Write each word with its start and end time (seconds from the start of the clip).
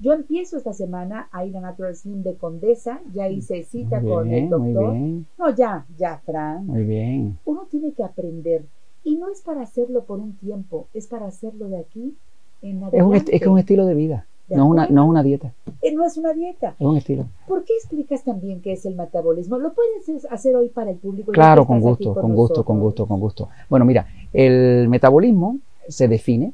Yo 0.00 0.12
empiezo 0.12 0.56
esta 0.56 0.72
semana 0.72 1.28
a 1.32 1.44
ir 1.44 1.56
a 1.56 1.60
Natural 1.60 1.94
Slim 1.94 2.22
de 2.22 2.34
Condesa, 2.36 3.00
ya 3.14 3.28
hice 3.28 3.64
cita 3.64 4.00
Muy 4.00 4.10
con 4.10 4.24
el 4.26 4.30
bien, 4.48 4.50
muy 4.60 4.72
doctor. 4.72 4.92
bien. 4.92 5.26
No, 5.38 5.54
ya, 5.54 5.86
ya, 5.96 6.18
Fran. 6.24 6.66
Muy 6.66 6.84
bien. 6.84 7.38
Uno 7.44 7.66
tiene 7.70 7.92
que 7.92 8.04
aprender. 8.04 8.64
Y 9.04 9.16
no 9.16 9.28
es 9.30 9.40
para 9.42 9.62
hacerlo 9.62 10.04
por 10.04 10.18
un 10.18 10.32
tiempo, 10.36 10.86
es 10.94 11.06
para 11.06 11.26
hacerlo 11.26 11.68
de 11.68 11.78
aquí 11.78 12.14
en 12.62 12.76
Es 12.78 12.82
un, 12.82 12.84
est- 12.84 12.94
adelante. 12.94 13.18
es 13.36 13.40
que 13.40 13.44
es 13.44 13.50
un 13.50 13.58
estilo 13.58 13.86
de 13.86 13.94
vida, 13.94 14.26
¿De 14.48 14.56
no 14.56 14.66
una, 14.68 14.86
no 14.88 15.06
una 15.06 15.22
dieta, 15.22 15.52
Eh, 15.82 15.92
no 15.94 16.04
es 16.04 16.16
una 16.16 16.32
dieta. 16.32 16.74
es 16.78 16.86
un 16.86 16.96
estilo. 16.96 17.24
¿Por 17.46 17.64
qué 17.64 17.72
explicas 17.74 18.22
también 18.24 18.60
qué 18.60 18.72
es 18.72 18.84
el 18.86 18.94
metabolismo? 18.96 19.58
¿Lo 19.58 19.72
puedes 19.72 20.26
hacer 20.30 20.54
hoy 20.56 20.68
para 20.68 20.90
el 20.90 20.96
público? 20.98 21.32
Claro, 21.32 21.66
con 21.66 21.80
gusto, 21.80 22.14
con 22.14 22.34
gusto, 22.34 22.64
con 22.64 22.80
gusto, 22.80 23.06
con 23.06 23.20
gusto. 23.20 23.48
Bueno, 23.70 23.84
mira, 23.84 24.06
el 24.32 24.88
metabolismo 24.88 25.58
se 25.88 26.06
define 26.08 26.52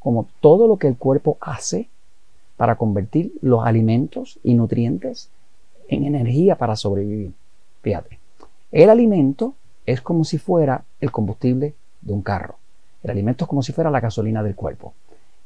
como 0.00 0.26
todo 0.40 0.66
lo 0.66 0.76
que 0.78 0.88
el 0.88 0.96
cuerpo 0.96 1.36
hace 1.40 1.88
para 2.56 2.76
convertir 2.76 3.32
los 3.40 3.64
alimentos 3.64 4.38
y 4.42 4.54
nutrientes 4.54 5.30
en 5.88 6.04
energía 6.04 6.56
para 6.56 6.76
sobrevivir. 6.76 7.32
Fíjate, 7.82 8.18
el 8.72 8.90
alimento 8.90 9.54
es 9.86 10.00
como 10.00 10.24
si 10.24 10.38
fuera 10.38 10.84
el 11.00 11.10
combustible 11.10 11.74
de 12.00 12.12
un 12.12 12.22
carro. 12.22 12.56
El 13.02 13.10
alimento 13.10 13.44
es 13.44 13.48
como 13.48 13.62
si 13.62 13.72
fuera 13.72 13.90
la 13.90 14.00
gasolina 14.00 14.42
del 14.42 14.54
cuerpo. 14.54 14.94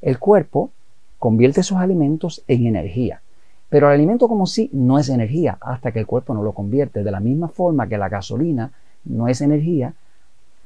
El 0.01 0.19
cuerpo 0.19 0.71
convierte 1.19 1.61
esos 1.61 1.79
alimentos 1.79 2.45
en 2.47 2.67
energía. 2.67 3.21
Pero 3.69 3.89
el 3.89 3.95
alimento 3.95 4.29
como 4.29 4.47
si 4.47 4.71
no 4.73 4.99
es 4.99 5.09
energía 5.09 5.59
hasta 5.61 5.93
que 5.93 5.99
el 5.99 6.07
cuerpo 6.07 6.33
no 6.35 6.43
lo 6.43 6.53
convierte. 6.53 7.03
De 7.03 7.11
la 7.11 7.21
misma 7.21 7.49
forma 7.49 7.89
que 7.89 7.99
la 7.99 8.09
gasolina 8.09 8.71
no 9.05 9.29
es 9.29 9.41
energía, 9.41 9.93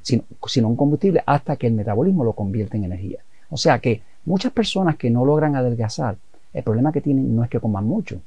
sino, 0.03 0.25
sino 0.47 0.69
un 0.69 0.77
combustible 0.77 1.23
hasta 1.27 1.57
que 1.57 1.67
el 1.67 1.73
metabolismo 1.73 2.25
lo 2.25 2.35
convierte 2.35 2.77
en 2.77 2.85
energía. 2.85 3.21
O 3.51 3.57
sea 3.57 3.79
que 3.79 4.03
muchas 4.25 4.53
personas 4.53 4.97
que 4.97 5.11
no 5.11 5.25
logran 5.25 5.57
adelgazar, 5.57 6.17
el 6.53 6.63
problema 6.63 6.93
que 6.93 7.01
tienen 7.01 7.35
no 7.35 7.45
es 7.45 7.51
que 7.51 7.61
coman 7.61 7.87
mucho. 7.87 8.21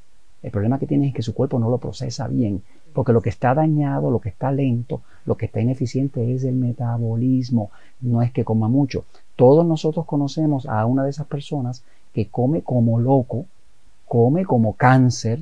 El 0.44 0.52
problema 0.52 0.78
que 0.80 0.86
tienen 0.88 1.10
es 1.10 1.16
que 1.16 1.22
su 1.24 1.34
cuerpo 1.34 1.58
no 1.60 1.70
lo 1.70 1.78
procesa 1.80 2.28
bien, 2.28 2.62
porque 2.94 3.14
lo 3.14 3.22
que 3.22 3.30
está 3.30 3.54
dañado, 3.56 4.12
lo 4.12 4.20
que 4.20 4.30
está 4.30 4.52
lento, 4.52 5.02
lo 5.26 5.36
que 5.36 5.48
está 5.48 5.60
ineficiente 5.60 6.34
es 6.34 6.44
el 6.44 6.56
metabolismo, 6.56 7.72
no 8.02 8.22
es 8.22 8.32
que 8.32 8.44
coma 8.44 8.68
mucho. 8.68 9.06
Todos 9.36 9.66
nosotros 9.66 10.06
conocemos 10.06 10.66
a 10.68 10.86
una 10.86 11.04
de 11.04 11.10
esas 11.10 11.26
personas 11.28 11.84
que 12.14 12.28
come 12.28 12.62
como 12.62 13.00
loco, 13.00 13.46
come 14.08 14.46
como 14.46 14.74
cáncer, 14.74 15.42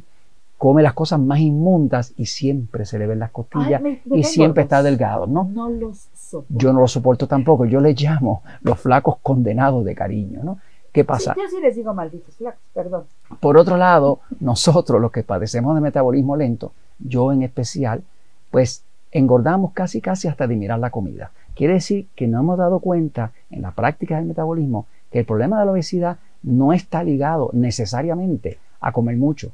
come 0.58 0.81
las 0.81 0.94
cosas 0.94 1.20
más 1.20 1.39
inmundas 1.39 2.14
y 2.17 2.26
siempre 2.28 2.86
se 2.86 2.98
le 2.98 3.06
ven 3.06 3.20
las 3.20 3.31
costillas 3.31 3.81
Ay, 3.81 3.84
me- 3.84 4.02
me 4.06 4.17
y 4.20 4.23
siempre 4.23 4.64
está 4.64 4.81
delgado, 4.81 5.28
¿no? 5.28 5.44
No 5.44 5.70
los 5.70 6.08
soporto. 6.16 6.54
Yo 6.58 6.72
no 6.72 6.80
lo 6.80 6.88
soporto 6.88 7.28
tampoco, 7.28 7.66
yo 7.66 7.81
les 7.81 8.00
llamo 8.02 8.42
los 8.61 8.80
flacos 8.80 9.17
condenados 9.22 9.84
de 9.84 9.94
cariño, 9.95 10.42
¿no? 10.44 10.59
¿Qué 10.94 11.03
pasa? 11.03 11.33
Sí, 11.33 11.39
yo 11.41 11.49
sí 11.49 11.61
les 11.61 11.75
digo 11.75 11.94
malditos 11.94 12.36
flacos, 12.36 12.61
perdón. 12.73 13.03
Por 13.39 13.58
otro 13.58 13.77
lado, 13.77 14.19
nosotros 14.39 15.02
los 15.02 15.11
que 15.11 15.23
padecemos 15.23 15.73
de 15.73 15.81
metabolismo 15.81 16.38
lento, 16.38 16.72
yo 16.99 17.33
en 17.33 17.41
especial, 17.41 18.03
pues 18.52 18.83
engordamos 19.11 19.73
casi 19.73 20.02
casi 20.02 20.27
hasta 20.27 20.45
de 20.45 20.55
mirar 20.55 20.77
la 20.77 20.91
comida. 20.91 21.31
Quiere 21.55 21.73
decir 21.73 22.08
que 22.16 22.27
no 22.27 22.39
hemos 22.39 22.59
dado 22.59 22.80
cuenta 22.80 23.31
en 23.49 23.64
la 23.64 23.71
práctica 23.71 24.17
del 24.17 24.25
metabolismo 24.25 24.86
que 25.11 25.19
el 25.19 25.25
problema 25.25 25.59
de 25.59 25.66
la 25.66 25.71
obesidad 25.71 26.17
no 26.44 26.73
está 26.73 27.03
ligado 27.03 27.49
necesariamente 27.53 28.59
a 28.80 28.91
comer 28.91 29.17
mucho. 29.17 29.52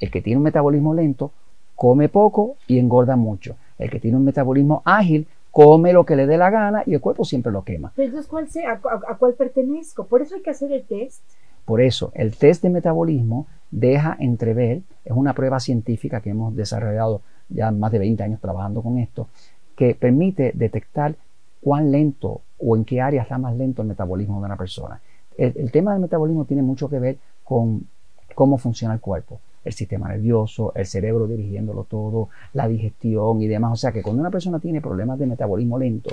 El 0.00 0.10
que 0.10 0.22
tiene 0.22 0.38
un 0.38 0.44
metabolismo 0.44 0.94
lento 0.94 1.30
come 1.76 2.08
poco 2.08 2.56
y 2.66 2.78
engorda 2.78 3.14
mucho. 3.14 3.56
El 3.78 3.90
que 3.90 4.00
tiene 4.00 4.16
un 4.16 4.24
metabolismo 4.24 4.82
ágil 4.84 5.28
come 5.50 5.92
lo 5.92 6.04
que 6.04 6.16
le 6.16 6.26
dé 6.26 6.38
la 6.38 6.50
gana 6.50 6.82
y 6.86 6.94
el 6.94 7.00
cuerpo 7.00 7.24
siempre 7.24 7.52
lo 7.52 7.64
quema. 7.64 7.92
Pero 7.96 8.06
entonces, 8.06 8.28
¿cuál 8.30 8.48
sea? 8.48 8.80
¿A, 9.08 9.16
cuál 9.16 9.34
pertenezco? 9.34 10.06
Por 10.06 10.22
eso 10.22 10.34
hay 10.36 10.42
que 10.42 10.50
hacer 10.50 10.72
el 10.72 10.84
test. 10.84 11.22
Por 11.64 11.80
eso, 11.80 12.12
el 12.14 12.36
test 12.36 12.62
de 12.62 12.70
metabolismo 12.70 13.46
deja 13.70 14.16
entrever, 14.18 14.82
es 15.04 15.12
una 15.12 15.34
prueba 15.34 15.60
científica 15.60 16.20
que 16.20 16.30
hemos 16.30 16.56
desarrollado 16.56 17.22
ya 17.48 17.70
más 17.70 17.92
de 17.92 17.98
20 17.98 18.22
años 18.22 18.40
trabajando 18.40 18.82
con 18.82 18.98
esto, 18.98 19.28
que 19.76 19.94
permite 19.94 20.52
detectar 20.54 21.14
cuán 21.60 21.90
lento 21.90 22.40
o 22.58 22.76
en 22.76 22.84
qué 22.84 23.00
área 23.00 23.22
está 23.22 23.38
más 23.38 23.56
lento 23.56 23.82
el 23.82 23.88
metabolismo 23.88 24.40
de 24.40 24.46
una 24.46 24.56
persona. 24.56 25.00
El, 25.36 25.52
el 25.56 25.70
tema 25.70 25.92
del 25.92 26.00
metabolismo 26.00 26.44
tiene 26.44 26.62
mucho 26.62 26.88
que 26.88 26.98
ver 26.98 27.18
con 27.44 27.86
cómo 28.34 28.58
funciona 28.58 28.94
el 28.94 29.00
cuerpo, 29.00 29.40
el 29.64 29.72
sistema 29.72 30.08
nervioso, 30.08 30.72
el 30.74 30.86
cerebro 30.86 31.26
dirigiéndolo 31.26 31.84
todo, 31.84 32.28
la 32.54 32.68
digestión 32.68 33.42
y 33.42 33.48
demás. 33.48 33.72
O 33.72 33.76
sea 33.76 33.92
que 33.92 34.02
cuando 34.02 34.20
una 34.20 34.30
persona 34.30 34.58
tiene 34.58 34.80
problemas 34.80 35.18
de 35.18 35.26
metabolismo 35.26 35.78
lento, 35.78 36.10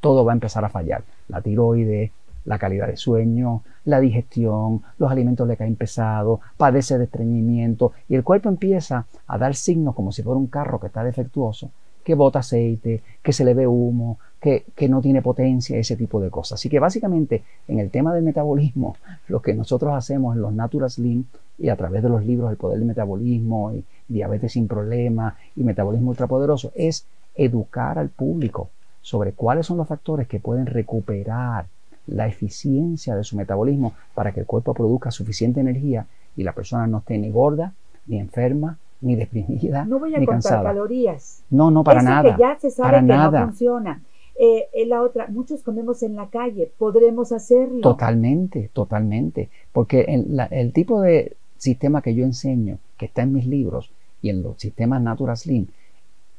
todo 0.00 0.24
va 0.24 0.32
a 0.32 0.34
empezar 0.34 0.64
a 0.64 0.68
fallar. 0.68 1.02
La 1.28 1.40
tiroides, 1.40 2.10
la 2.44 2.58
calidad 2.58 2.88
de 2.88 2.96
sueño, 2.96 3.62
la 3.84 4.00
digestión, 4.00 4.82
los 4.98 5.10
alimentos 5.10 5.48
le 5.48 5.56
caen 5.56 5.76
pesados, 5.76 6.40
padece 6.56 6.98
de 6.98 7.04
estreñimiento 7.04 7.92
y 8.08 8.14
el 8.14 8.22
cuerpo 8.22 8.48
empieza 8.48 9.06
a 9.26 9.38
dar 9.38 9.54
signos 9.54 9.94
como 9.94 10.12
si 10.12 10.22
fuera 10.22 10.38
un 10.38 10.48
carro 10.48 10.78
que 10.78 10.88
está 10.88 11.02
defectuoso, 11.02 11.70
que 12.04 12.14
bota 12.14 12.40
aceite, 12.40 13.02
que 13.22 13.32
se 13.32 13.44
le 13.44 13.54
ve 13.54 13.66
humo, 13.66 14.18
que, 14.40 14.66
que 14.74 14.88
no 14.88 15.00
tiene 15.00 15.22
potencia, 15.22 15.78
ese 15.78 15.96
tipo 15.96 16.20
de 16.20 16.30
cosas. 16.30 16.60
Así 16.60 16.68
que 16.68 16.78
básicamente 16.78 17.42
en 17.66 17.78
el 17.78 17.90
tema 17.90 18.14
del 18.14 18.24
metabolismo, 18.24 18.96
lo 19.28 19.40
que 19.40 19.54
nosotros 19.54 19.94
hacemos 19.94 20.36
en 20.36 20.42
los 20.42 20.52
Natural 20.52 20.90
Slim 20.90 21.24
y 21.58 21.68
a 21.68 21.76
través 21.76 22.02
de 22.02 22.08
los 22.08 22.24
libros 22.24 22.50
El 22.50 22.56
Poder 22.56 22.78
del 22.78 22.86
Metabolismo 22.88 23.72
y 23.72 23.84
Diabetes 24.08 24.52
sin 24.52 24.66
Problemas 24.68 25.34
y 25.56 25.62
Metabolismo 25.64 26.10
Ultrapoderoso 26.10 26.72
es 26.74 27.06
educar 27.34 27.98
al 27.98 28.08
público 28.08 28.70
sobre 29.02 29.32
cuáles 29.32 29.66
son 29.66 29.76
los 29.76 29.86
factores 29.88 30.26
que 30.28 30.40
pueden 30.40 30.66
recuperar 30.66 31.66
la 32.06 32.26
eficiencia 32.26 33.14
de 33.16 33.24
su 33.24 33.36
metabolismo 33.36 33.94
para 34.14 34.32
que 34.32 34.40
el 34.40 34.46
cuerpo 34.46 34.74
produzca 34.74 35.10
suficiente 35.10 35.60
energía 35.60 36.06
y 36.36 36.42
la 36.42 36.52
persona 36.52 36.86
no 36.86 36.98
esté 36.98 37.16
ni 37.18 37.30
gorda, 37.30 37.72
ni 38.06 38.18
enferma, 38.18 38.78
ni 39.00 39.14
deprimida, 39.16 39.84
No 39.84 39.98
voy 39.98 40.14
a 40.14 40.18
ni 40.18 40.26
contar 40.26 40.42
cansada. 40.42 40.62
calorías. 40.64 41.42
No, 41.50 41.70
no, 41.70 41.84
para 41.84 42.00
Eso 42.00 42.08
nada. 42.10 42.34
que 42.36 42.40
ya 42.40 42.58
se 42.58 42.70
sabe 42.70 42.88
para 42.88 43.00
que 43.00 43.06
nada. 43.06 43.40
no 43.40 43.46
funciona. 43.48 44.02
Eh, 44.36 44.64
eh, 44.74 44.86
la 44.86 45.00
otra, 45.02 45.28
muchos 45.28 45.62
comemos 45.62 46.02
en 46.02 46.16
la 46.16 46.26
calle, 46.28 46.70
podremos 46.78 47.30
hacerlo. 47.30 47.80
Totalmente, 47.82 48.68
totalmente. 48.72 49.48
Porque 49.72 50.00
el, 50.08 50.36
la- 50.36 50.46
el 50.46 50.72
tipo 50.72 51.00
de 51.00 51.36
sistema 51.64 52.02
que 52.02 52.14
yo 52.14 52.24
enseño, 52.24 52.78
que 52.96 53.06
está 53.06 53.22
en 53.22 53.32
mis 53.32 53.46
libros 53.46 53.90
y 54.22 54.30
en 54.30 54.42
los 54.42 54.58
sistemas 54.58 55.02
Natural 55.02 55.36
Slim, 55.36 55.66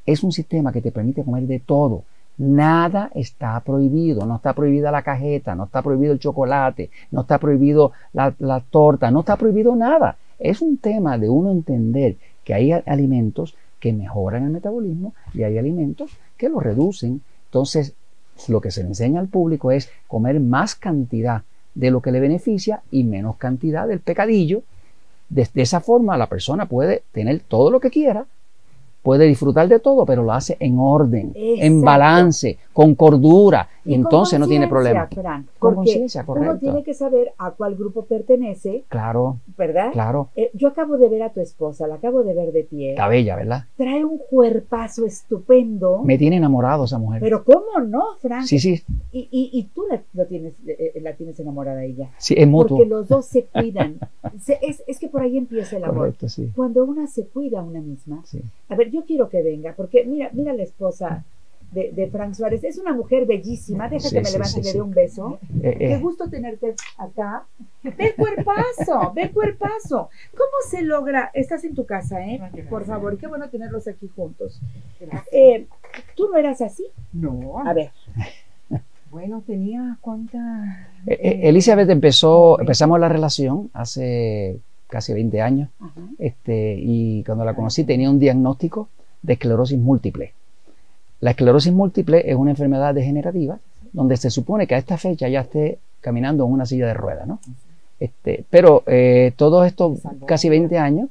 es 0.06 0.24
un 0.24 0.32
sistema 0.32 0.72
que 0.72 0.82
te 0.82 0.92
permite 0.92 1.24
comer 1.24 1.48
de 1.48 1.60
todo. 1.60 2.04
Nada 2.38 3.12
está 3.16 3.60
prohibido, 3.62 4.26
no 4.26 4.36
está 4.36 4.54
prohibida 4.54 4.92
la 4.92 5.02
cajeta, 5.02 5.56
no 5.56 5.66
está 5.66 5.82
prohibido 5.82 6.14
el 6.14 6.20
chocolate, 6.20 6.90
no 7.12 7.22
está 7.22 7.40
prohibido 7.40 7.92
la, 8.14 8.62
torta, 8.70 9.10
no 9.10 9.22
está 9.22 9.36
prohibido 9.36 9.76
nada. 9.76 10.18
Es 10.38 10.62
un 10.62 10.78
tema 10.78 11.18
de 11.18 11.30
uno 11.30 11.50
entender 11.50 12.18
que 12.44 12.54
hay 12.54 12.72
alimentos 12.72 13.56
que 13.80 13.94
mejoran 13.94 14.44
el 14.44 14.52
metabolismo 14.52 15.14
y 15.34 15.44
hay 15.44 15.58
alimentos 15.58 16.12
que 16.38 16.50
lo 16.50 16.60
reducen. 16.60 17.22
Entonces, 17.46 17.94
lo 18.50 18.60
que 18.60 18.72
se 18.72 18.84
le 18.84 18.90
enseña 18.90 19.22
al 19.22 19.30
público 19.30 19.72
es 19.72 19.90
comer 20.08 20.40
más 20.40 20.76
cantidad 20.76 21.44
de 21.74 21.92
lo 21.92 22.02
que 22.02 22.12
le 22.12 22.20
beneficia 22.20 22.82
y 22.92 23.04
menos 23.06 23.38
cantidad 23.38 23.88
del 23.88 24.02
pecadillo. 24.02 24.64
De, 25.30 25.48
esa 25.56 25.82
forma 25.82 26.18
la 26.18 26.30
persona 26.30 26.68
puede 26.68 27.04
tener 27.12 27.42
todo 27.42 27.72
lo 27.72 27.80
que 27.80 27.90
quiera, 27.90 28.26
puede 29.06 29.26
disfrutar 29.26 29.68
de 29.70 29.80
todo, 29.80 30.06
pero 30.06 30.24
lo 30.24 30.34
hace 30.34 30.58
en 30.60 30.76
orden, 30.80 31.32
en 31.36 31.82
balance, 31.82 32.58
con 32.74 32.96
cordura, 32.96 33.70
y, 33.86 33.94
entonces 33.94 34.40
no 34.40 34.48
tiene 34.48 34.68
problema. 34.68 35.08
Frank, 35.14 35.46
Con 35.60 35.76
conciencia, 35.76 36.22
Uno 36.28 36.34
correcto. 36.34 36.58
tiene 36.60 36.84
que 36.84 36.94
saber 36.96 37.32
a 37.38 37.52
cuál 37.52 37.76
grupo 37.76 38.06
pertenece, 38.06 38.84
Claro, 38.90 39.38
¿verdad? 39.58 39.92
claro. 39.94 40.30
Eh, 40.36 40.50
yo 40.56 40.70
acabo 40.70 40.98
de 40.98 41.08
ver 41.08 41.22
a 41.22 41.30
tu 41.32 41.40
esposa, 41.40 41.86
la 41.86 41.96
acabo 41.96 42.24
de 42.24 42.34
ver 42.34 42.52
de 42.52 42.64
pie. 42.64 42.90
Está 42.92 43.08
bella, 43.08 43.36
¿verdad? 43.36 43.66
Trae 43.78 44.04
un 44.04 44.18
cuerpazo 44.18 45.06
estupendo. 45.06 46.02
Me 46.04 46.18
tiene 46.18 46.38
enamorado 46.38 46.86
esa 46.86 46.98
mujer. 46.98 47.22
Pero 47.22 47.44
¿cómo 47.44 47.80
no, 47.88 48.04
Frank? 48.22 48.46
Sí, 48.46 48.58
sí, 48.60 48.82
Y, 49.12 49.30
y, 49.32 49.52
y 49.54 49.64
tú 49.74 49.84
la, 49.90 50.02
lo 50.14 50.26
tienes, 50.26 50.54
eh, 50.66 50.94
eh, 50.96 51.02
la 51.02 51.14
tienes 51.14 51.40
enamorada 51.40 51.82
a 51.82 51.84
ella. 51.86 52.10
sí, 52.18 52.34
es 52.36 52.48
mutuo. 52.48 52.78
Porque 52.78 52.90
los 52.90 53.08
dos 53.08 53.26
se 53.28 53.44
cuidan. 53.46 54.00
Se- 54.42 54.58
es, 54.64 54.82
es 54.88 54.98
que 55.00 55.08
por 55.10 55.22
ahí 55.22 55.38
empieza 55.38 55.78
el 55.78 55.84
amor. 55.84 55.98
Correcto, 55.98 56.28
sí. 56.28 56.50
Cuando 56.56 56.84
una 56.84 57.06
se 57.06 57.28
cuida 57.28 57.60
a 57.60 57.64
una 57.64 57.82
misma. 57.82 58.22
sí. 58.26 58.42
A 58.68 58.76
ver, 58.76 58.90
yo 58.96 59.06
quiero 59.06 59.30
que 59.30 59.44
venga, 59.44 59.74
porque 59.76 60.06
mira, 60.06 60.30
mira 60.34 60.54
la 60.54 60.64
esposa 60.64 61.24
de, 61.72 61.92
de 61.92 62.08
Frank 62.08 62.34
Suárez. 62.34 62.64
Es 62.64 62.78
una 62.78 62.94
mujer 62.94 63.26
bellísima. 63.26 63.90
Deja 63.90 64.08
Sí, 64.08 64.16
que 64.16 64.22
me 64.22 64.26
sí, 64.28 64.34
levante 64.34 64.54
sí, 64.54 64.60
y 64.62 64.64
le 64.64 64.74
dé 64.74 64.82
un 64.82 64.92
beso. 64.92 65.40
Eh, 65.62 65.76
Qué 65.78 65.94
eh, 65.94 66.00
gusto 66.00 66.30
tenerte 66.30 66.74
acá. 66.98 67.46
Ve 67.84 68.14
cuerpazo, 68.16 69.12
ve 69.14 69.32
cuerpazo. 69.32 70.10
¿Cómo 70.32 70.58
se 70.70 70.82
logra? 70.84 71.32
Estás 71.34 71.64
en 71.66 71.76
tu 71.76 71.86
casa, 71.86 72.26
¿eh? 72.26 72.40
Por 72.70 72.86
favor, 72.86 73.18
qué 73.18 73.28
bueno 73.28 73.50
tenerlos 73.50 73.88
aquí 73.88 74.08
juntos. 74.16 74.62
Eh, 75.32 75.68
¿Tú 76.16 76.30
no 76.32 76.38
eras 76.38 76.62
así? 76.62 76.86
No, 77.12 77.60
A 77.66 77.74
ver, 77.74 77.92
bueno, 79.12 79.44
tenía 79.46 79.98
cuántas. 80.02 80.42
eh, 81.08 81.20
eh, 81.22 81.40
Elizabeth 81.50 81.90
empezó, 81.90 82.60
empezamos 82.60 83.00
la 83.00 83.10
relación 83.10 83.70
hace 83.74 84.60
casi 84.96 85.14
20 85.14 85.42
años. 85.42 85.70
ajá. 85.80 86.02
este, 86.20 86.78
y 86.80 87.24
cuando 87.26 87.44
la 87.44 87.54
conocí 87.54 87.84
tenía 87.84 88.10
un 88.10 88.18
diagnóstico 88.20 88.88
de 89.22 89.34
esclerosis 89.34 89.78
múltiple. 89.78 90.32
La 91.20 91.32
esclerosis 91.32 91.74
múltiple 91.74 92.24
es 92.30 92.36
una 92.36 92.52
enfermedad 92.52 92.94
degenerativa 92.94 93.60
donde 93.92 94.16
se 94.18 94.30
supone 94.30 94.68
que 94.68 94.76
a 94.76 94.78
esta 94.78 94.98
fecha 94.98 95.28
ya 95.28 95.42
esté 95.42 95.80
caminando 96.02 96.46
en 96.46 96.52
una 96.52 96.66
silla 96.66 96.88
de 96.88 96.94
ruedas, 96.94 97.28
¿no? 97.28 97.40
Este, 98.00 98.44
pero 98.50 98.84
eh, 98.88 99.32
todos 99.36 99.66
estos 99.68 100.00
casi 100.26 100.50
la 100.50 100.52
20 100.52 100.78
años 100.78 101.10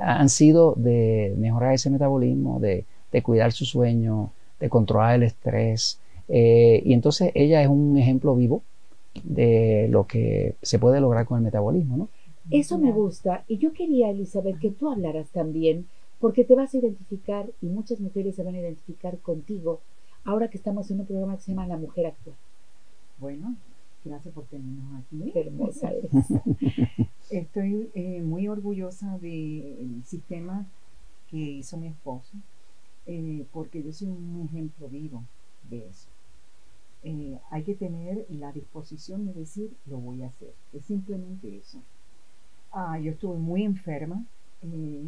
han 0.00 0.28
sido 0.28 0.74
de 0.76 1.34
mejorar 1.38 1.72
ese 1.74 1.88
metabolismo, 1.90 2.60
de, 2.60 2.84
de 3.12 3.22
cuidar 3.22 3.52
su 3.52 3.64
sueño, 3.64 4.30
de 4.60 4.68
controlar 4.68 5.14
el 5.16 5.22
estrés. 5.22 5.98
eh, 6.28 6.82
y 6.84 6.92
entonces 6.92 7.30
ella 7.34 7.62
es 7.62 7.68
un 7.68 7.96
ejemplo 7.96 8.34
vivo 8.34 8.62
de 9.24 9.88
lo 9.90 10.04
que 10.06 10.54
se 10.62 10.78
puede 10.78 11.00
lograr 11.00 11.24
con 11.26 11.38
el 11.38 11.44
metabolismo, 11.44 11.96
¿no? 11.96 12.08
Eso 12.50 12.78
me 12.78 12.92
gusta. 12.92 13.44
Y 13.48 13.58
yo 13.58 13.72
quería, 13.72 14.10
Elizabeth, 14.10 14.58
que 14.58 14.70
tú 14.70 14.90
hablaras 14.90 15.30
también, 15.30 15.86
porque 16.20 16.44
te 16.44 16.54
vas 16.54 16.74
a 16.74 16.78
identificar 16.78 17.50
y 17.60 17.66
muchas 17.66 18.00
mujeres 18.00 18.36
se 18.36 18.42
van 18.42 18.54
a 18.54 18.60
identificar 18.60 19.18
contigo 19.18 19.80
ahora 20.24 20.48
que 20.48 20.56
estamos 20.56 20.90
en 20.90 21.00
un 21.00 21.06
programa 21.06 21.36
que 21.36 21.42
se 21.42 21.52
llama 21.52 21.66
La 21.66 21.76
Mujer 21.76 22.06
Actual. 22.06 22.36
Bueno, 23.18 23.56
gracias 24.04 24.34
por 24.34 24.44
tenernos 24.44 25.00
aquí. 25.00 25.30
Qué 25.32 25.40
hermosa 25.40 25.90
eres. 25.90 26.10
Estoy 27.30 27.90
eh, 27.94 28.22
muy 28.22 28.48
orgullosa 28.48 29.18
del 29.18 30.02
sistema 30.04 30.66
que 31.30 31.36
hizo 31.36 31.76
mi 31.76 31.88
esposo, 31.88 32.36
eh, 33.06 33.46
porque 33.52 33.82
yo 33.82 33.92
soy 33.92 34.08
un 34.08 34.48
ejemplo 34.48 34.88
vivo 34.88 35.24
de 35.68 35.88
eso. 35.88 36.08
Eh, 37.02 37.38
hay 37.50 37.62
que 37.62 37.74
tener 37.74 38.26
la 38.30 38.52
disposición 38.52 39.26
de 39.26 39.32
decir, 39.32 39.70
lo 39.86 39.98
voy 39.98 40.22
a 40.22 40.28
hacer. 40.28 40.54
Es 40.72 40.84
simplemente 40.86 41.56
eso. 41.56 41.80
Ah, 42.72 42.98
yo 42.98 43.12
estuve 43.12 43.38
muy 43.38 43.62
enferma, 43.64 44.24
eh, 44.62 45.02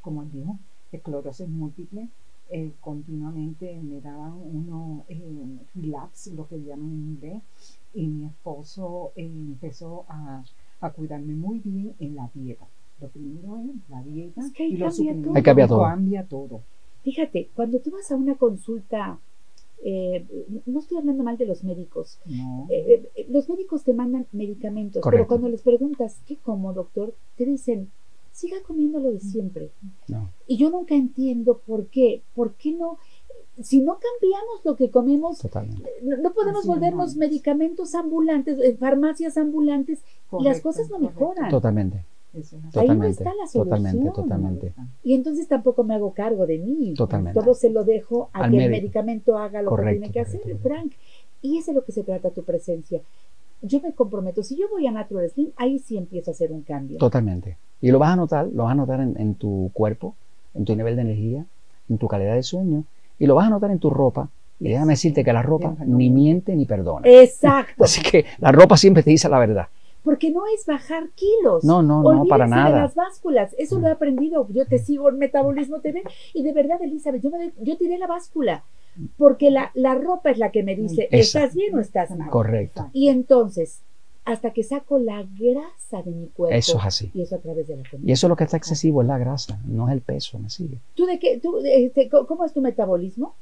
como 0.00 0.22
él 0.22 0.30
dijo, 0.32 0.58
esclerosis 0.92 1.48
múltiple. 1.48 2.08
eh, 2.50 2.72
continuamente 2.80 3.80
me 3.82 4.00
daban 4.02 4.34
unos 4.34 5.04
eh, 5.08 5.58
relapse, 5.74 6.34
lo 6.34 6.46
que 6.46 6.62
llaman 6.62 6.90
en 6.92 7.08
inglés, 7.14 7.42
y 7.94 8.06
mi 8.06 8.26
esposo 8.26 9.12
eh, 9.16 9.24
empezó 9.24 10.04
a, 10.08 10.44
a 10.80 10.90
cuidarme 10.90 11.34
muy 11.34 11.60
bien 11.60 11.94
en 12.00 12.16
la 12.16 12.28
dieta. 12.34 12.66
Lo 13.00 13.08
primero 13.08 13.58
es 13.58 13.88
la 13.88 14.02
dieta 14.02 14.42
Es 14.42 14.52
que 14.52 14.64
ahí 14.64 14.74
y 14.74 14.76
los 14.76 14.94
suplementos. 14.96 15.42
cambia 15.42 15.66
todo. 15.66 15.82
Cambia 15.82 16.24
todo. 16.28 16.60
Fíjate, 17.02 17.48
cuando 17.54 17.78
tú 17.80 17.90
vas 17.92 18.10
a 18.12 18.16
una 18.16 18.34
consulta, 18.34 19.18
eh, 19.86 20.26
no 20.64 20.80
estoy 20.80 20.96
hablando 20.98 21.22
mal 21.22 21.36
de 21.36 21.44
los 21.46 21.62
médicos, 21.62 22.18
No. 22.24 22.66
Eh, 22.70 23.10
eh, 23.14 23.26
los 23.28 23.48
médicos 23.50 23.84
te 23.84 23.92
mandan 23.92 24.26
medicamentos, 24.32 25.02
pero 25.10 25.26
cuando 25.26 25.48
les 25.48 25.60
preguntas, 25.62 26.20
¿qué 26.26 26.36
como, 26.38 26.72
doctor? 26.72 27.14
Te 27.36 27.44
dicen, 27.44 27.90
siga 28.32 28.56
comiendo 28.66 28.98
lo 28.98 29.12
de 29.12 29.20
siempre. 29.20 29.70
No. 30.08 30.30
Y 30.46 30.56
yo 30.56 30.70
nunca 30.70 30.94
entiendo 30.94 31.60
por 31.66 31.86
qué. 31.88 32.22
¿Por 32.34 32.54
qué 32.54 32.72
no? 32.72 32.98
Si 33.62 33.80
no 33.80 33.98
cambiamos 34.00 34.64
lo 34.64 34.74
que 34.74 34.90
comemos, 34.90 35.38
Totalmente. 35.38 35.88
no, 36.02 36.16
no 36.16 36.32
podemos 36.32 36.60
Así 36.60 36.68
volvernos 36.68 37.14
medicamentos 37.16 37.94
ambulantes, 37.94 38.58
eh, 38.58 38.76
farmacias 38.76 39.36
ambulantes, 39.36 40.02
y 40.40 40.42
las 40.42 40.60
cosas 40.60 40.88
no 40.90 40.96
correcto. 40.96 41.20
mejoran. 41.20 41.50
Totalmente. 41.50 42.04
Eso. 42.34 42.58
Ahí 42.74 42.88
no 42.88 43.04
está 43.04 43.32
la 43.34 43.46
solución. 43.46 43.64
Totalmente, 43.64 44.10
totalmente. 44.10 44.72
Y 45.02 45.14
entonces 45.14 45.46
tampoco 45.46 45.84
me 45.84 45.94
hago 45.94 46.12
cargo 46.12 46.46
de 46.46 46.58
mí. 46.58 46.94
Totalmente. 46.94 47.38
Todo 47.38 47.54
se 47.54 47.70
lo 47.70 47.84
dejo 47.84 48.30
a 48.32 48.44
Al 48.44 48.50
que 48.50 48.64
el 48.64 48.70
medicamento 48.70 49.38
haga 49.38 49.62
lo 49.62 49.70
Correcto, 49.70 49.92
que 49.92 49.98
tiene 49.98 50.12
que 50.12 50.20
hacer, 50.20 50.40
correcto. 50.40 50.68
Frank. 50.68 50.92
Y 51.42 51.58
eso 51.58 51.70
es 51.70 51.76
lo 51.76 51.84
que 51.84 51.92
se 51.92 52.02
trata 52.02 52.30
tu 52.30 52.42
presencia. 52.42 53.00
Yo 53.62 53.80
me 53.80 53.92
comprometo, 53.92 54.42
si 54.42 54.56
yo 54.56 54.68
voy 54.68 54.86
a 54.86 54.90
Natural 54.90 55.28
Slim, 55.30 55.50
ahí 55.56 55.78
sí 55.78 55.96
empiezo 55.96 56.30
a 56.30 56.32
hacer 56.32 56.52
un 56.52 56.62
cambio. 56.62 56.98
Totalmente. 56.98 57.56
Y 57.80 57.90
lo 57.90 57.98
vas 57.98 58.10
a 58.12 58.16
notar, 58.16 58.48
lo 58.52 58.64
vas 58.64 58.72
a 58.72 58.74
notar 58.74 59.00
en, 59.00 59.14
en 59.18 59.34
tu 59.36 59.70
cuerpo, 59.72 60.14
en 60.54 60.64
tu 60.64 60.74
nivel 60.74 60.96
de 60.96 61.02
energía, 61.02 61.46
en 61.88 61.98
tu 61.98 62.08
calidad 62.08 62.34
de 62.34 62.42
sueño, 62.42 62.84
y 63.18 63.26
lo 63.26 63.34
vas 63.34 63.46
a 63.46 63.50
notar 63.50 63.70
en 63.70 63.78
tu 63.78 63.90
ropa. 63.90 64.28
Y 64.60 64.68
déjame 64.68 64.92
decirte 64.92 65.24
que 65.24 65.32
la 65.32 65.42
ropa 65.42 65.76
ni 65.84 66.10
miente 66.10 66.54
ni 66.54 66.64
perdona. 66.64 67.02
Exacto. 67.04 67.84
Así 67.84 68.02
que 68.02 68.24
la 68.38 68.52
ropa 68.52 68.76
siempre 68.76 69.02
te 69.02 69.10
dice 69.10 69.28
la 69.28 69.38
verdad. 69.38 69.68
Porque 70.04 70.30
no 70.30 70.42
es 70.54 70.66
bajar 70.66 71.08
kilos. 71.14 71.64
No, 71.64 71.82
no, 71.82 72.02
no, 72.02 72.24
para 72.26 72.44
de 72.44 72.50
nada. 72.50 72.82
las 72.82 72.94
básculas. 72.94 73.54
Eso 73.58 73.80
lo 73.80 73.88
he 73.88 73.90
aprendido. 73.90 74.46
Yo 74.50 74.66
te 74.66 74.78
sigo 74.78 75.08
en 75.08 75.18
Metabolismo 75.18 75.80
TV. 75.80 76.02
Y 76.34 76.42
de 76.42 76.52
verdad, 76.52 76.80
Elizabeth, 76.82 77.22
yo, 77.22 77.30
me- 77.30 77.52
yo 77.60 77.76
tiré 77.78 77.96
la 77.98 78.06
báscula. 78.06 78.64
Porque 79.16 79.50
la, 79.50 79.70
la 79.74 79.94
ropa 79.96 80.30
es 80.30 80.38
la 80.38 80.52
que 80.52 80.62
me 80.62 80.76
dice, 80.76 81.08
Esa. 81.10 81.40
¿estás 81.40 81.54
bien 81.56 81.74
o 81.74 81.80
estás 81.80 82.10
mal? 82.16 82.30
Correcto. 82.30 82.90
Y 82.92 83.08
entonces, 83.08 83.80
hasta 84.24 84.52
que 84.52 84.62
saco 84.62 84.98
la 84.98 85.24
grasa 85.38 86.02
de 86.02 86.12
mi 86.12 86.28
cuerpo. 86.28 86.54
Eso 86.54 86.78
es 86.78 86.84
así. 86.84 87.10
Y 87.14 87.22
eso 87.22 87.36
a 87.36 87.38
través 87.38 87.66
de 87.66 87.76
la 87.76 87.82
comida. 87.90 88.08
Y 88.08 88.12
eso 88.12 88.26
es 88.26 88.28
lo 88.28 88.36
que 88.36 88.44
está 88.44 88.56
excesivo, 88.56 89.02
es 89.02 89.08
la 89.08 89.18
grasa, 89.18 89.58
no 89.66 89.88
es 89.88 89.94
el 89.94 90.00
peso, 90.00 90.38
me 90.38 90.48
sigue. 90.48 90.78
¿Tú 90.94 91.06
de 91.06 91.18
qué? 91.18 91.40
Tú, 91.40 91.58
este, 91.64 92.08
¿Cómo 92.08 92.44
es 92.44 92.52
tu 92.52 92.60
metabolismo? 92.60 93.34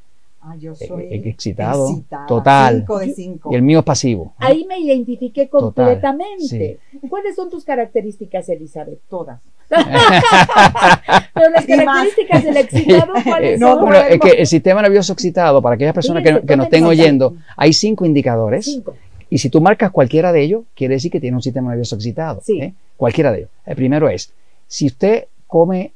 Ah, 0.45 0.57
yo 0.57 0.73
Eh, 0.73 0.87
soy 0.89 1.03
eh, 1.05 1.23
excitado, 1.27 1.89
excitada. 1.91 2.27
total. 2.27 2.79
Cinco 2.79 2.99
de 2.99 3.15
cinco. 3.15 3.53
Y 3.53 3.55
el 3.55 3.63
mío 3.63 3.79
es 3.79 3.85
pasivo. 3.85 4.35
Ahí 4.39 4.65
me 4.67 4.79
identifiqué 4.81 5.47
Total, 5.47 5.73
completamente. 5.73 6.79
¿Cuáles 7.09 7.37
son 7.37 7.49
tus 7.49 7.65
características, 7.65 8.49
Elizabeth? 8.49 8.99
Todas. 9.09 9.41
Pero 9.71 11.51
las 11.51 11.65
características 11.67 12.45
del 12.45 12.57
excitado, 12.57 13.13
¿cuáles 13.25 13.61
No, 13.61 13.75
son? 13.75 13.85
bueno, 13.85 13.99
es 14.09 14.21
que 14.21 14.31
el 14.31 14.47
sistema 14.47 14.83
nervioso 14.83 15.13
excitado, 15.13 15.63
para 15.63 15.75
aquellas 15.77 15.95
personas 15.95 16.23
que, 16.23 16.29
Fíjense, 16.31 16.47
que 16.47 16.57
nos 16.57 16.67
estén 16.67 16.85
oyendo, 16.85 17.37
hay 17.57 17.73
cinco 17.73 18.05
indicadores. 18.05 18.65
Cinco. 18.65 18.95
Y 19.31 19.39
si 19.39 19.49
tú 19.49 19.61
marcas 19.61 19.91
cualquiera 19.91 20.33
de 20.33 20.43
ellos, 20.43 20.65
quiere 20.75 20.95
decir 20.95 21.11
que 21.11 21.21
tiene 21.21 21.37
un 21.37 21.43
sistema 21.43 21.71
nervioso 21.71 21.95
excitado. 21.95 22.41
Sí. 22.45 22.61
¿eh? 22.61 22.75
Cualquiera 22.97 23.33
de 23.33 23.39
ellos. 23.39 23.51
El 23.65 23.77
primero 23.77 24.09
es, 24.09 24.33
si 24.67 24.87
usted 24.87 25.27
come 25.47 25.93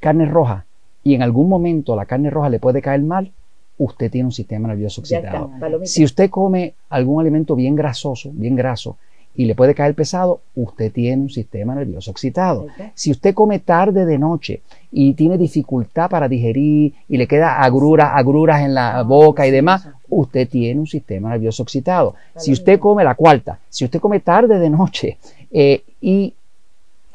carne 0.00 0.26
roja 0.26 0.64
y 1.02 1.14
en 1.14 1.22
algún 1.22 1.48
momento 1.48 1.94
la 1.96 2.06
carne 2.06 2.30
roja 2.30 2.48
le 2.48 2.58
puede 2.58 2.80
caer 2.80 3.02
mal, 3.02 3.32
usted 3.78 4.10
tiene 4.10 4.26
un 4.26 4.32
sistema 4.32 4.68
nervioso 4.68 5.00
excitado. 5.00 5.50
está. 5.54 5.86
Si 5.86 6.04
usted 6.04 6.30
come 6.30 6.74
algún 6.88 7.20
alimento 7.20 7.54
bien 7.54 7.74
grasoso, 7.74 8.30
bien 8.32 8.56
graso, 8.56 8.96
y 9.38 9.44
le 9.44 9.54
puede 9.54 9.74
caer 9.74 9.94
pesado, 9.94 10.40
usted 10.54 10.90
tiene 10.90 11.20
un 11.24 11.28
sistema 11.28 11.74
nervioso 11.74 12.10
excitado. 12.10 12.68
Si 12.94 13.10
usted 13.10 13.34
come 13.34 13.58
tarde 13.58 14.06
de 14.06 14.18
noche 14.18 14.62
y 14.90 15.12
tiene 15.12 15.36
dificultad 15.36 16.08
para 16.08 16.26
digerir 16.26 16.94
y 17.06 17.16
le 17.18 17.26
queda 17.26 17.62
agruras, 17.62 18.12
agruras 18.14 18.62
en 18.62 18.72
la 18.72 18.98
Ah, 18.98 19.02
boca 19.02 19.46
y 19.46 19.50
demás, 19.50 19.90
usted 20.08 20.48
tiene 20.48 20.80
un 20.80 20.86
sistema 20.86 21.28
nervioso 21.28 21.62
excitado. 21.62 22.14
Si 22.34 22.50
usted 22.50 22.78
come 22.78 23.04
la 23.04 23.14
cuarta, 23.14 23.58
si 23.68 23.84
usted 23.84 24.00
come 24.00 24.20
tarde 24.20 24.58
de 24.58 24.70
noche 24.70 25.18
eh, 25.52 25.82
y 26.00 26.32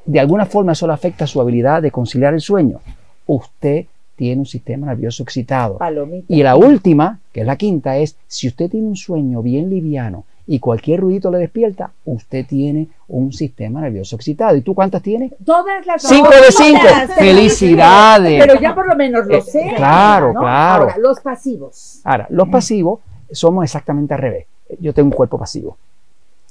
de 0.06 0.20
alguna 0.20 0.46
forma 0.46 0.74
eso 0.74 0.86
le 0.86 0.94
afecta 0.94 1.26
su 1.26 1.42
habilidad 1.42 1.82
de 1.82 1.90
conciliar 1.90 2.36
el 2.36 2.42
sueño, 2.42 2.82
usted 3.26 3.86
tiene 4.16 4.40
un 4.42 4.46
sistema 4.46 4.88
nervioso 4.88 5.24
excitado. 5.24 5.78
Palomita. 5.78 6.26
Y 6.28 6.44
la 6.44 6.56
última, 6.56 7.20
que 7.32 7.42
es 7.42 7.46
la 7.48 7.56
quinta, 7.56 7.98
es 7.98 8.16
si 8.28 8.48
usted 8.48 8.70
tiene 8.70 8.88
un 8.88 8.96
sueño 8.96 9.42
bien 9.42 9.70
liviano 9.70 10.26
y 10.48 10.60
cualquier 10.60 11.00
ruidito 11.00 11.32
le 11.32 11.38
despierta, 11.38 11.92
usted 12.06 12.46
tiene 12.46 12.88
un 13.08 13.32
sistema 13.32 13.82
nervioso 13.82 14.16
excitado. 14.16 14.56
¿Y 14.58 14.62
tú 14.62 14.76
cuántas 14.76 15.02
tienes? 15.02 15.32
Todas 15.46 15.86
las 15.86 16.02
Cinco 16.04 16.30
de 16.30 16.52
cinco. 16.52 16.82
¡Felicidades! 17.18 18.44
Pero 18.46 18.60
ya 18.60 18.76
por 18.76 18.88
lo 18.88 18.96
menos 18.96 19.26
lo 19.28 19.38
Eh, 19.38 19.42
sé. 19.42 19.74
claro, 19.76 20.34
¿no? 20.34 20.40
claro. 20.42 20.84
Ahora, 20.84 20.98
los 20.98 21.20
pasivos. 21.20 22.02
Ahora, 22.04 22.28
los 22.30 22.50
pasivos 22.50 23.00
somos 23.32 23.64
exactamente 23.64 24.14
al 24.14 24.20
revés. 24.20 24.46
Yo 24.80 24.94
tengo 24.94 25.08
un 25.08 25.14
cuerpo 25.16 25.38
pasivo. 25.38 25.78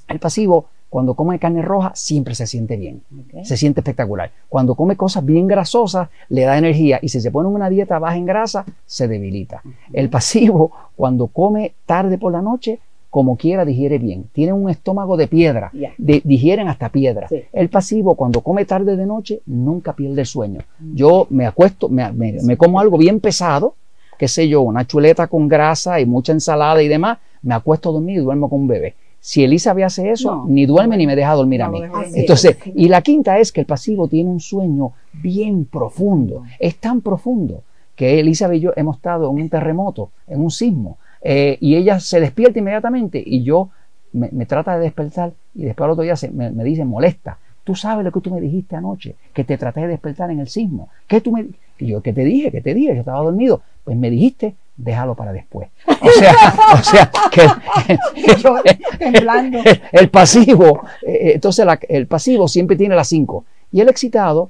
El 0.07 0.19
pasivo, 0.19 0.65
cuando 0.91 1.13
come 1.15 1.39
carne 1.39 1.61
roja, 1.61 1.93
siempre 1.95 2.35
se 2.35 2.45
siente 2.45 2.75
bien. 2.75 3.01
Se 3.45 3.55
siente 3.55 3.79
espectacular. 3.79 4.29
Cuando 4.49 4.75
come 4.75 4.95
cosas 4.97 5.23
bien 5.25 5.47
grasosas, 5.47 6.09
le 6.29 6.41
da 6.43 6.57
energía. 6.57 6.99
Y 7.01 7.07
si 7.07 7.21
se 7.21 7.31
pone 7.31 7.47
una 7.47 7.69
dieta 7.69 7.97
baja 7.97 8.17
en 8.17 8.25
grasa, 8.25 8.65
se 8.85 9.07
debilita. 9.07 9.61
El 9.93 10.09
pasivo, 10.09 10.71
cuando 10.97 11.27
come 11.27 11.73
tarde 11.85 12.17
por 12.17 12.33
la 12.33 12.41
noche, 12.41 12.79
como 13.09 13.37
quiera, 13.37 13.63
digiere 13.63 13.99
bien. 13.99 14.25
Tiene 14.33 14.51
un 14.51 14.69
estómago 14.69 15.15
de 15.15 15.27
piedra. 15.27 15.69
De- 15.97 16.21
digieren 16.25 16.67
hasta 16.67 16.89
piedra. 16.89 17.27
Sí. 17.29 17.41
El 17.53 17.69
pasivo, 17.69 18.15
cuando 18.15 18.41
come 18.41 18.65
tarde 18.65 18.97
de 18.97 19.05
noche, 19.05 19.41
nunca 19.45 19.93
pierde 19.93 20.19
el 20.21 20.27
sueño. 20.27 20.59
Yo 20.93 21.25
me 21.29 21.45
acuesto, 21.45 21.87
me, 21.87 22.11
me- 22.11 22.33
me 22.43 22.57
como 22.57 22.79
algo 22.81 22.97
bien 22.97 23.21
pesado, 23.21 23.75
qué 24.17 24.27
sé 24.27 24.47
yo, 24.49 24.61
una 24.61 24.85
chuleta 24.85 25.27
con 25.27 25.47
grasa 25.47 26.01
y 26.01 26.05
mucha 26.05 26.33
ensalada 26.33 26.83
y 26.83 26.87
demás, 26.89 27.17
me 27.41 27.55
acuesto 27.55 27.89
a 27.89 27.93
dormir 27.93 28.17
y 28.17 28.21
duermo 28.21 28.49
con 28.49 28.59
un 28.61 28.67
bebé. 28.67 28.93
Si 29.23 29.43
Elizabeth 29.43 29.85
hace 29.85 30.09
eso, 30.11 30.35
No. 30.35 30.45
ni 30.47 30.65
duerme 30.65 30.97
ni 30.97 31.05
me 31.05 31.15
deja 31.15 31.33
dormir 31.35 31.61
a 31.61 31.69
mí. 31.69 31.79
Entonces, 32.15 32.57
y 32.75 32.87
la 32.89 33.01
quinta 33.03 33.37
es 33.37 33.51
que 33.51 33.61
el 33.61 33.67
pasivo 33.67 34.07
tiene 34.07 34.29
un 34.31 34.39
sueño 34.39 34.93
bien 35.13 35.65
profundo. 35.65 36.43
Es 36.59 36.77
tan 36.77 37.01
profundo 37.01 37.61
que 37.95 38.19
Elizabeth 38.19 38.57
y 38.57 38.61
yo 38.61 38.73
hemos 38.75 38.95
estado 38.97 39.29
en 39.29 39.35
un 39.43 39.49
terremoto, 39.49 40.09
en 40.27 40.41
un 40.41 40.49
sismo, 40.49 40.97
eh, 41.21 41.55
y 41.61 41.75
ella 41.75 41.99
se 41.99 42.19
despierta 42.19 42.57
inmediatamente 42.57 43.21
y 43.23 43.43
yo 43.43 43.69
me, 44.13 44.29
me 44.31 44.47
trata 44.47 44.75
de 44.75 44.81
despertar 44.85 45.33
y 45.53 45.65
después 45.65 45.85
al 45.85 45.91
otro 45.91 46.03
día 46.03 46.15
se- 46.15 46.31
me, 46.31 46.49
me 46.49 46.63
dice, 46.63 46.83
molesta. 46.83 47.37
Tú 47.63 47.75
sabes 47.75 48.03
lo 48.03 48.11
que 48.11 48.21
tú 48.21 48.31
me 48.33 48.41
dijiste 48.41 48.75
anoche, 48.75 49.15
que 49.35 49.43
te 49.43 49.55
traté 49.55 49.81
de 49.81 49.89
despertar 49.89 50.31
en 50.31 50.39
el 50.39 50.47
sismo. 50.47 50.89
¿Qué 51.07 51.21
tú 51.21 51.31
me 51.31 51.45
Y 51.77 51.87
yo, 51.87 52.01
¿qué 52.01 52.11
te 52.11 52.23
dije? 52.23 52.51
¿Qué 52.51 52.61
te 52.61 52.73
dije? 52.73 52.93
Yo 52.95 52.99
estaba 53.01 53.21
dormido. 53.23 53.61
Pues 53.83 53.97
me 53.97 54.09
dijiste, 54.09 54.55
déjalo 54.77 55.15
para 55.15 55.33
después. 55.33 55.69
O 55.87 56.09
sea, 56.19 56.33
o 56.73 56.83
sea 56.83 57.11
que, 57.31 57.47
Yo 58.41 58.55
temblando. 58.97 59.59
el, 59.63 59.81
el 59.91 60.09
pasivo, 60.09 60.81
eh, 61.05 61.31
entonces 61.35 61.65
la- 61.65 61.79
el 61.89 62.07
pasivo 62.07 62.47
siempre 62.47 62.75
tiene 62.75 62.95
las 62.95 63.07
cinco. 63.07 63.45
Y 63.71 63.81
el 63.81 63.89
excitado, 63.89 64.49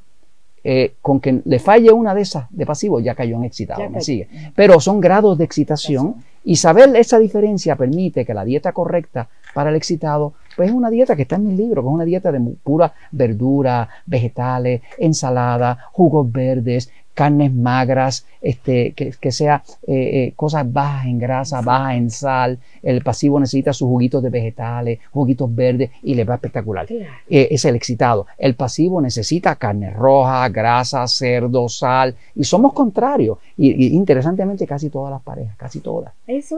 eh, 0.63 0.93
con 1.01 1.19
que 1.19 1.41
le 1.45 1.59
falle 1.59 1.91
una 1.91 2.13
de 2.13 2.21
esas 2.21 2.45
de 2.51 2.65
pasivo, 2.65 2.99
ya 2.99 3.15
cayó 3.15 3.35
en 3.37 3.45
excitado, 3.45 3.79
Ya 3.81 3.87
¿me 3.87 3.93
cayó. 3.93 4.05
sigue? 4.05 4.27
Pero 4.55 4.79
son 4.79 4.99
grados 4.99 5.37
de 5.37 5.43
excitación 5.45 6.15
y 6.43 6.55
saber 6.55 6.95
esa 6.95 7.19
diferencia 7.19 7.75
permite 7.75 8.25
que 8.25 8.33
la 8.33 8.43
dieta 8.45 8.71
correcta 8.71 9.27
para 9.53 9.69
el 9.69 9.75
excitado 9.75 10.33
pues 10.55 10.69
es 10.69 10.75
una 10.75 10.89
dieta 10.89 11.15
que 11.15 11.21
está 11.21 11.35
en 11.37 11.47
mi 11.47 11.55
libro, 11.55 11.81
que 11.81 11.87
es 11.87 11.93
una 11.93 12.03
dieta 12.03 12.31
de 12.31 12.39
pura 12.63 12.93
verdura, 13.11 13.87
vegetales, 14.05 14.81
ensalada, 14.97 15.85
jugos 15.93 16.29
verdes, 16.31 16.91
carnes 17.13 17.53
magras, 17.53 18.25
este, 18.41 18.93
que, 18.93 19.13
que 19.19 19.31
sea 19.31 19.63
eh, 19.87 19.93
eh, 19.93 20.33
cosas 20.35 20.71
bajas 20.71 21.05
en 21.05 21.19
grasa, 21.19 21.61
bajas 21.61 21.95
en 21.95 22.09
sal. 22.09 22.59
El 22.81 23.03
pasivo 23.03 23.39
necesita 23.39 23.73
sus 23.73 23.87
juguitos 23.87 24.23
de 24.23 24.29
vegetales, 24.29 24.99
juguitos 25.11 25.53
verdes 25.53 25.91
y 26.03 26.15
le 26.15 26.23
va 26.23 26.35
espectacular. 26.35 26.87
Eh, 26.91 27.07
es 27.29 27.65
el 27.65 27.75
excitado. 27.75 28.27
El 28.37 28.55
pasivo 28.55 29.01
necesita 29.01 29.55
carne 29.55 29.91
roja, 29.91 30.47
grasa, 30.49 31.07
cerdo, 31.07 31.69
sal 31.69 32.15
y 32.35 32.43
somos 32.43 32.73
contrarios. 32.73 33.37
Y, 33.57 33.95
interesantemente 33.95 34.65
casi 34.65 34.89
todas 34.89 35.11
las 35.11 35.21
parejas, 35.21 35.55
casi 35.57 35.79
todas, 35.79 36.13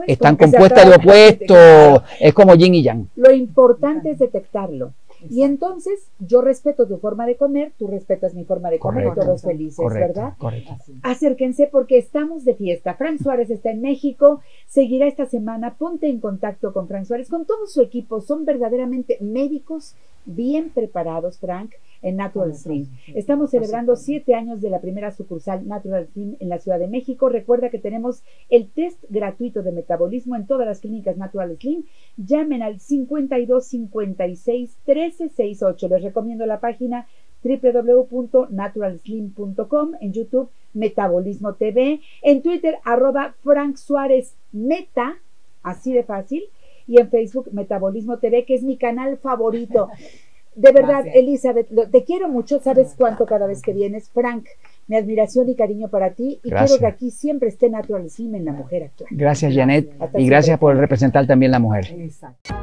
están 0.06 0.36
compuestas 0.36 0.88
de 0.88 0.94
opuestos. 0.96 2.02
Es 2.18 2.32
como 2.32 2.54
yin 2.54 2.74
y 2.74 2.82
yang. 2.82 3.08
Lo 3.16 3.32
importante 3.32 4.12
es 4.12 4.18
detectarlo. 4.18 4.92
Y 5.30 5.42
entonces 5.42 6.10
yo 6.18 6.40
respeto 6.42 6.86
tu 6.86 6.98
forma 6.98 7.26
de 7.26 7.36
comer, 7.36 7.72
tú 7.78 7.86
respetas 7.86 8.34
mi 8.34 8.44
forma 8.44 8.70
de 8.70 8.78
comer 8.78 9.08
y 9.08 9.14
todos 9.14 9.42
felices, 9.42 9.84
¿verdad? 9.92 10.34
Correcto. 10.38 10.76
Acérquense 11.02 11.68
porque 11.70 11.98
estamos 11.98 12.44
de 12.44 12.54
fiesta. 12.54 12.94
Frank 12.94 13.20
Suárez 13.22 13.50
está 13.50 13.70
en 13.70 13.80
México, 13.80 14.40
seguirá 14.66 15.06
esta 15.06 15.26
semana. 15.26 15.76
Ponte 15.76 16.08
en 16.08 16.20
contacto 16.20 16.72
con 16.72 16.88
Frank 16.88 17.04
Suárez, 17.04 17.28
con 17.28 17.46
todo 17.46 17.66
su 17.66 17.82
equipo. 17.82 18.20
Son 18.20 18.44
verdaderamente 18.44 19.18
médicos 19.20 19.94
bien 20.24 20.70
preparados, 20.70 21.38
Frank 21.38 21.74
en 22.04 22.16
Natural 22.16 22.54
Slim. 22.54 22.86
Estamos 23.14 23.50
celebrando 23.50 23.96
siete 23.96 24.34
años 24.34 24.60
de 24.60 24.68
la 24.68 24.80
primera 24.80 25.10
sucursal 25.10 25.66
Natural 25.66 26.06
Slim 26.12 26.36
en 26.38 26.50
la 26.50 26.58
Ciudad 26.58 26.78
de 26.78 26.86
México. 26.86 27.30
Recuerda 27.30 27.70
que 27.70 27.78
tenemos 27.78 28.22
el 28.50 28.68
test 28.68 29.02
gratuito 29.08 29.62
de 29.62 29.72
metabolismo 29.72 30.36
en 30.36 30.46
todas 30.46 30.66
las 30.66 30.80
clínicas 30.80 31.16
Natural 31.16 31.56
Slim. 31.58 31.84
Llamen 32.18 32.60
al 32.62 32.78
52 32.78 33.64
56 33.64 34.76
13 34.84 35.30
68. 35.30 35.88
Les 35.88 36.02
recomiendo 36.02 36.44
la 36.44 36.60
página 36.60 37.06
www.naturalslim.com, 37.42 39.92
en 40.00 40.12
YouTube 40.12 40.50
Metabolismo 40.74 41.54
TV, 41.54 42.00
en 42.22 42.42
Twitter 42.42 42.76
arroba 42.84 43.34
Frank 43.42 43.76
Suárez 43.76 44.36
Meta, 44.52 45.16
así 45.62 45.92
de 45.92 46.04
fácil, 46.04 46.44
y 46.86 47.00
en 47.00 47.10
Facebook 47.10 47.48
Metabolismo 47.52 48.18
TV, 48.18 48.44
que 48.44 48.54
es 48.54 48.62
mi 48.62 48.76
canal 48.76 49.18
favorito. 49.18 49.88
De 50.54 50.70
verdad, 50.70 51.04
Elizabeth, 51.12 51.68
te 51.90 52.04
quiero 52.04 52.28
mucho, 52.28 52.60
sabes 52.60 52.94
cuánto 52.96 53.26
cada 53.26 53.46
vez 53.46 53.60
que 53.60 53.72
vienes. 53.72 54.08
Frank, 54.10 54.46
mi 54.86 54.96
admiración 54.96 55.48
y 55.48 55.56
cariño 55.56 55.88
para 55.88 56.10
ti 56.10 56.40
y 56.44 56.50
quiero 56.50 56.78
que 56.78 56.86
aquí 56.86 57.10
siempre 57.10 57.48
esté 57.48 57.68
Natural 57.68 58.08
Slim 58.08 58.36
en 58.36 58.44
la 58.44 58.52
mujer 58.52 58.84
actual. 58.84 59.08
Gracias, 59.12 59.54
Janet, 59.54 59.90
y 60.16 60.26
gracias 60.26 60.58
por 60.58 60.76
representar 60.76 61.26
también 61.26 61.50
la 61.50 61.58
mujer. 61.58 61.86
Exacto. 61.98 62.54